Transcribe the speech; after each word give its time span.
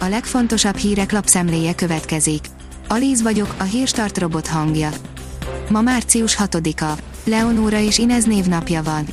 a 0.00 0.08
legfontosabb 0.08 0.76
hírek 0.76 1.12
lapszemléje 1.12 1.74
következik. 1.74 2.44
Alíz 2.88 3.22
vagyok, 3.22 3.54
a 3.58 3.62
hírstart 3.62 4.18
robot 4.18 4.46
hangja. 4.46 4.90
Ma 5.68 5.80
március 5.80 6.36
6-a. 6.40 7.00
Leonóra 7.24 7.78
és 7.78 7.98
Inez 7.98 8.24
névnapja 8.24 8.82
van. 8.82 9.06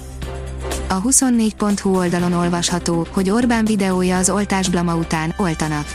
A 0.90 1.02
24.hu 1.02 1.96
oldalon 1.96 2.34
olvasható, 2.34 3.08
hogy 3.12 3.30
Orbán 3.30 3.66
videója 3.66 4.18
az 4.18 4.30
oltásblama 4.30 4.96
után 4.96 5.34
oltanak. 5.38 5.86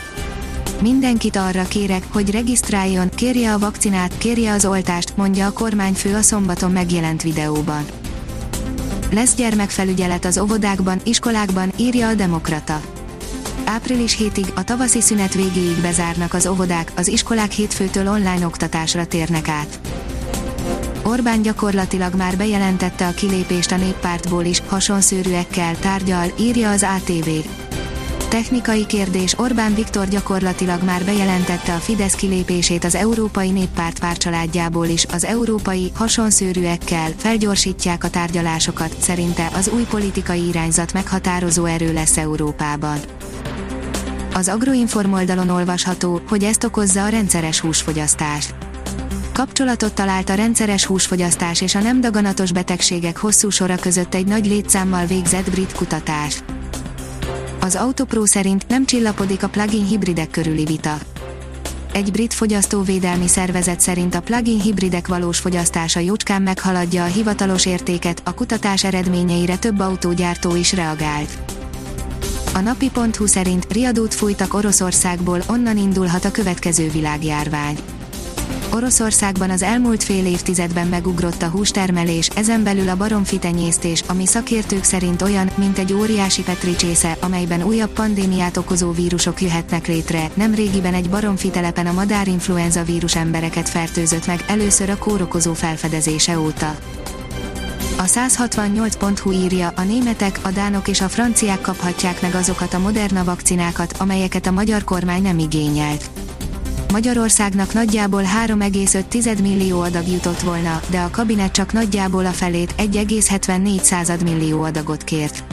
Mindenkit 0.80 1.36
arra 1.36 1.64
kérek, 1.64 2.04
hogy 2.12 2.30
regisztráljon, 2.30 3.09
kérje 3.09 3.52
a 3.52 3.59
vakcinát, 3.59 4.18
kérje 4.18 4.52
az 4.52 4.64
oltást, 4.64 5.16
mondja 5.16 5.46
a 5.46 5.52
kormányfő 5.52 6.14
a 6.14 6.22
szombaton 6.22 6.70
megjelent 6.70 7.22
videóban. 7.22 7.84
Lesz 9.11 9.34
gyermekfelügyelet 9.34 10.24
az 10.24 10.38
óvodákban, 10.38 11.00
iskolákban, 11.04 11.72
írja 11.77 12.09
a 12.09 12.14
Demokrata. 12.14 12.80
Április 13.73 14.16
hétig, 14.16 14.45
a 14.54 14.64
tavaszi 14.64 15.00
szünet 15.00 15.34
végéig 15.34 15.76
bezárnak 15.81 16.35
az 16.35 16.46
óvodák, 16.46 16.93
az 16.96 17.08
iskolák 17.08 17.50
hétfőtől 17.50 18.08
online 18.08 18.46
oktatásra 18.46 19.07
térnek 19.07 19.48
át. 19.48 19.81
Orbán 21.03 21.43
gyakorlatilag 21.43 22.14
már 22.14 22.36
bejelentette 22.36 23.07
a 23.07 23.14
kilépést 23.14 23.72
a 23.72 23.76
néppártból 23.76 24.45
is, 24.45 24.62
hasonszőrűekkel 24.67 25.76
tárgyal, 25.76 26.32
írja 26.40 26.71
az 26.71 26.86
ATV. 26.96 27.29
Technikai 28.29 28.86
kérdés 28.86 29.39
Orbán 29.39 29.75
Viktor 29.75 30.09
gyakorlatilag 30.09 30.82
már 30.82 31.04
bejelentette 31.04 31.75
a 31.75 31.79
Fidesz 31.79 32.14
kilépését 32.14 32.84
az 32.84 32.95
Európai 32.95 33.50
Néppárt 33.50 33.98
párcsaládjából 33.98 34.86
is, 34.86 35.06
az 35.12 35.25
európai, 35.25 35.92
hasonszőrűekkel 35.95 37.11
felgyorsítják 37.17 38.05
a 38.05 38.11
tárgyalásokat, 38.11 38.97
szerinte 38.98 39.50
az 39.55 39.69
új 39.75 39.83
politikai 39.83 40.48
irányzat 40.48 40.92
meghatározó 40.92 41.64
erő 41.64 41.92
lesz 41.92 42.17
Európában. 42.17 42.98
Az 44.34 44.48
Agroinform 44.48 45.12
oldalon 45.12 45.48
olvasható, 45.48 46.20
hogy 46.28 46.45
ezt 46.45 46.64
okozza 46.64 47.05
a 47.05 47.09
rendszeres 47.09 47.61
húsfogyasztás. 47.61 48.55
Kapcsolatot 49.33 49.93
talált 49.93 50.31
a 50.31 50.34
rendszeres 50.34 50.84
húsfogyasztás 50.84 51.61
és 51.61 51.75
a 51.75 51.81
nem 51.81 52.01
daganatos 52.01 52.53
betegségek 52.53 53.17
hosszú 53.17 53.51
sora 53.51 53.77
között 53.77 54.15
egy 54.15 54.27
nagy 54.27 54.47
létszámmal 54.47 55.06
végzett 55.06 55.51
brit 55.51 55.73
kutatás. 55.73 56.43
Az 57.61 57.77
Autopro 57.77 58.27
szerint 58.27 58.69
nem 58.69 58.84
csillapodik 58.84 59.43
a 59.43 59.48
plug-in 59.48 59.87
hibridek 59.87 60.31
körüli 60.31 60.65
vita. 60.65 60.99
Egy 61.93 62.11
brit 62.11 62.34
fogyasztóvédelmi 62.34 63.28
szervezet 63.28 63.81
szerint 63.81 64.15
a 64.15 64.21
plug-in 64.21 64.61
hibridek 64.61 65.09
valós 65.09 65.39
fogyasztása 65.39 66.01
jócskán 66.01 66.43
meghaladja 66.43 67.03
a 67.03 67.06
hivatalos 67.06 67.67
értéket, 67.67 68.23
a 68.25 68.34
kutatás 68.34 68.84
eredményeire 68.84 69.56
több 69.56 69.81
autógyártó 69.81 70.56
is 70.56 70.73
reagált. 70.73 71.62
A 72.55 72.61
napi.hu 72.61 73.27
szerint 73.27 73.72
riadót 73.72 74.14
fújtak 74.14 74.55
Oroszországból, 74.55 75.42
onnan 75.48 75.77
indulhat 75.77 76.25
a 76.25 76.31
következő 76.31 76.91
világjárvány. 76.91 77.78
Oroszországban 78.75 79.50
az 79.50 79.62
elmúlt 79.62 80.03
fél 80.03 80.27
évtizedben 80.27 80.86
megugrott 80.86 81.42
a 81.42 81.48
hústermelés, 81.48 82.28
ezen 82.28 82.62
belül 82.62 82.89
a 82.89 82.97
baromfitenyésztés, 82.97 84.03
ami 84.06 84.27
szakértők 84.27 84.84
szerint 84.84 85.22
olyan, 85.22 85.50
mint 85.55 85.78
egy 85.78 85.92
óriási 85.92 86.42
petricsésze, 86.42 87.17
amelyben 87.20 87.62
újabb 87.62 87.91
pandémiát 87.91 88.56
okozó 88.56 88.91
vírusok 88.91 89.41
jöhetnek 89.41 89.87
létre. 89.87 90.31
Nem 90.34 90.55
régiben 90.55 90.94
egy 90.94 91.11
baromfitelepen 91.11 91.87
a 91.87 91.92
madárinfluenza 91.92 92.83
vírus 92.83 93.16
embereket 93.16 93.69
fertőzött 93.69 94.27
meg, 94.27 94.44
először 94.48 94.91
a 94.91 94.98
kórokozó 94.98 95.53
felfedezése 95.53 96.39
óta. 96.39 96.77
A 98.03 98.05
168.hu 98.05 99.33
írja, 99.33 99.72
a 99.77 99.83
németek, 99.83 100.39
a 100.42 100.50
dánok 100.50 100.89
és 100.89 101.00
a 101.00 101.08
franciák 101.08 101.61
kaphatják 101.61 102.22
meg 102.22 102.34
azokat 102.34 102.75
a 102.75 102.78
Moderna 102.78 103.25
vakcinákat, 103.25 103.94
amelyeket 103.98 104.47
a 104.47 104.50
magyar 104.50 104.84
kormány 104.84 105.22
nem 105.22 105.39
igényelt. 105.39 106.11
Magyarországnak 106.92 107.72
nagyjából 107.72 108.22
3,5 108.47 109.42
millió 109.42 109.81
adag 109.81 110.09
jutott 110.09 110.41
volna, 110.41 110.81
de 110.91 111.00
a 111.00 111.11
kabinet 111.11 111.53
csak 111.53 111.72
nagyjából 111.72 112.27
a 112.27 112.31
felét, 112.31 112.75
1,74 112.78 114.22
millió 114.22 114.62
adagot 114.62 115.04
kért. 115.04 115.44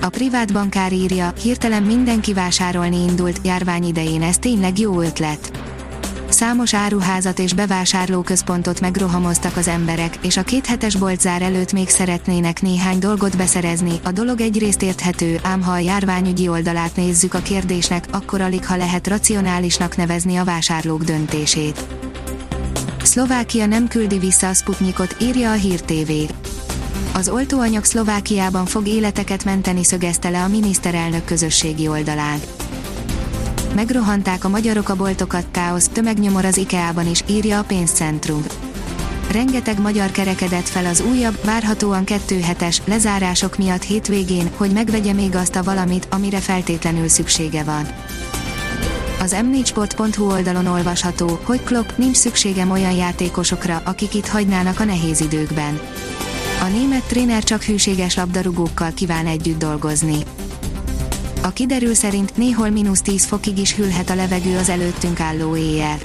A 0.00 0.08
privát 0.08 0.52
bankár 0.52 0.92
írja, 0.92 1.32
hirtelen 1.42 1.82
mindenki 1.82 2.32
vásárolni 2.32 2.96
indult, 2.96 3.40
járvány 3.44 3.84
idején 3.84 4.22
ez 4.22 4.38
tényleg 4.38 4.78
jó 4.78 5.00
ötlet. 5.00 5.51
Számos 6.42 6.74
áruházat 6.74 7.38
és 7.38 7.52
bevásárlóközpontot 7.52 8.80
megrohamoztak 8.80 9.56
az 9.56 9.68
emberek, 9.68 10.18
és 10.22 10.36
a 10.36 10.42
kéthetes 10.42 10.96
boltzár 10.96 11.42
előtt 11.42 11.72
még 11.72 11.88
szeretnének 11.88 12.62
néhány 12.62 12.98
dolgot 12.98 13.36
beszerezni. 13.36 14.00
A 14.04 14.12
dolog 14.12 14.40
egyrészt 14.40 14.82
érthető, 14.82 15.38
ám 15.42 15.62
ha 15.62 15.72
a 15.72 15.78
járványügyi 15.78 16.48
oldalát 16.48 16.96
nézzük 16.96 17.34
a 17.34 17.38
kérdésnek, 17.38 18.06
akkor 18.10 18.40
alig 18.40 18.66
ha 18.66 18.76
lehet 18.76 19.06
racionálisnak 19.06 19.96
nevezni 19.96 20.36
a 20.36 20.44
vásárlók 20.44 21.02
döntését. 21.02 21.86
Szlovákia 23.02 23.66
nem 23.66 23.88
küldi 23.88 24.18
vissza 24.18 24.48
a 24.48 24.52
Sputnikot, 24.52 25.16
írja 25.20 25.50
a 25.50 25.54
Hír 25.54 25.80
TV. 25.80 26.12
Az 27.14 27.28
oltóanyag 27.28 27.84
Szlovákiában 27.84 28.66
fog 28.66 28.86
életeket 28.86 29.44
menteni 29.44 29.84
szögezte 29.84 30.28
le 30.28 30.42
a 30.42 30.48
miniszterelnök 30.48 31.24
közösségi 31.24 31.88
oldalán. 31.88 32.40
Megrohanták 33.74 34.44
a 34.44 34.48
magyarok 34.48 34.88
a 34.88 34.96
boltokat, 34.96 35.44
káosz, 35.50 35.88
tömegnyomor 35.88 36.44
az 36.44 36.56
IKEA-ban 36.56 37.10
is, 37.10 37.22
írja 37.26 37.58
a 37.58 37.62
pénzcentrum. 37.62 38.42
Rengeteg 39.30 39.80
magyar 39.80 40.10
kerekedett 40.10 40.68
fel 40.68 40.86
az 40.86 41.00
újabb, 41.00 41.44
várhatóan 41.44 42.04
kettő 42.04 42.40
hetes 42.40 42.82
lezárások 42.84 43.56
miatt 43.56 43.82
hétvégén, 43.82 44.50
hogy 44.56 44.72
megvegye 44.72 45.12
még 45.12 45.34
azt 45.34 45.56
a 45.56 45.62
valamit, 45.62 46.08
amire 46.10 46.38
feltétlenül 46.38 47.08
szüksége 47.08 47.62
van. 47.62 47.86
Az 49.20 49.36
m4sport.hu 49.40 50.30
oldalon 50.30 50.66
olvasható, 50.66 51.38
hogy 51.44 51.62
Klopp 51.62 51.88
nincs 51.96 52.16
szükségem 52.16 52.70
olyan 52.70 52.94
játékosokra, 52.94 53.82
akik 53.84 54.14
itt 54.14 54.26
hagynának 54.26 54.80
a 54.80 54.84
nehéz 54.84 55.20
időkben. 55.20 55.80
A 56.60 56.66
német 56.66 57.02
tréner 57.02 57.42
csak 57.42 57.62
hűséges 57.62 58.16
labdarúgókkal 58.16 58.92
kíván 58.94 59.26
együtt 59.26 59.58
dolgozni. 59.58 60.16
A 61.42 61.50
kiderül 61.52 61.94
szerint 61.94 62.36
néhol 62.36 62.70
mínusz 62.70 63.00
10 63.00 63.24
fokig 63.24 63.58
is 63.58 63.74
hűlhet 63.74 64.10
a 64.10 64.14
levegő 64.14 64.58
az 64.58 64.68
előttünk 64.68 65.20
álló 65.20 65.56
éjjel. 65.56 65.98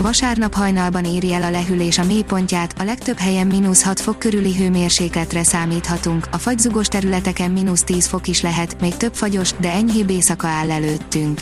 Vasárnap 0.00 0.54
hajnalban 0.54 1.04
éri 1.04 1.32
el 1.32 1.42
a 1.42 1.50
lehűlés 1.50 1.98
a 1.98 2.04
mélypontját, 2.04 2.80
a 2.80 2.84
legtöbb 2.84 3.18
helyen 3.18 3.46
mínusz 3.46 3.82
6 3.82 4.00
fok 4.00 4.18
körüli 4.18 4.56
hőmérsékletre 4.56 5.42
számíthatunk, 5.42 6.28
a 6.30 6.38
fagyzugos 6.38 6.86
területeken 6.86 7.50
mínusz 7.50 7.82
10 7.82 8.06
fok 8.06 8.28
is 8.28 8.40
lehet, 8.40 8.80
még 8.80 8.96
több 8.96 9.14
fagyos, 9.14 9.50
de 9.60 9.72
enyhébb 9.72 10.10
éjszaka 10.10 10.46
áll 10.46 10.70
előttünk. 10.70 11.40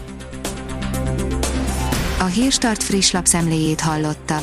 A 2.18 2.24
Hírstart 2.24 2.82
friss 2.82 3.10
lapszemléjét 3.10 3.80
hallotta. 3.80 4.42